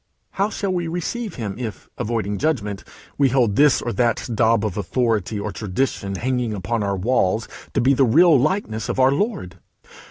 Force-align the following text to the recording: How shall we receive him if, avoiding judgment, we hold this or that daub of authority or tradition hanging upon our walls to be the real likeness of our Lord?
How 0.31 0.49
shall 0.49 0.73
we 0.73 0.87
receive 0.87 1.35
him 1.35 1.59
if, 1.59 1.87
avoiding 1.95 2.39
judgment, 2.39 2.83
we 3.19 3.29
hold 3.29 3.55
this 3.55 3.83
or 3.83 3.93
that 3.93 4.27
daub 4.33 4.65
of 4.65 4.75
authority 4.75 5.39
or 5.39 5.51
tradition 5.51 6.15
hanging 6.15 6.55
upon 6.55 6.81
our 6.81 6.97
walls 6.97 7.47
to 7.75 7.81
be 7.81 7.93
the 7.93 8.03
real 8.03 8.35
likeness 8.39 8.89
of 8.89 8.99
our 8.99 9.11
Lord? 9.11 9.59